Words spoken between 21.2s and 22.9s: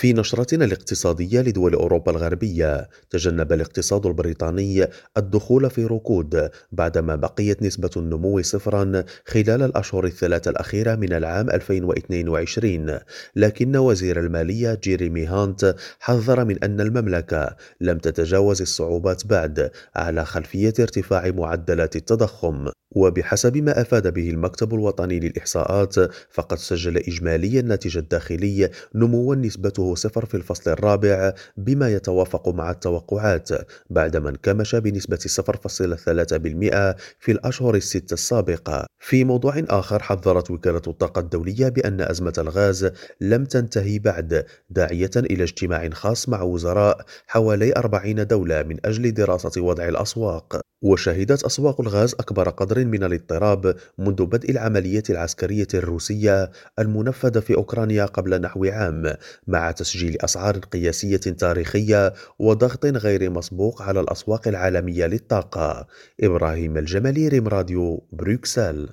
معدلات التضخم.